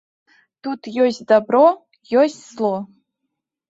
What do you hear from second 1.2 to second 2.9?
дабро, ёсць зло.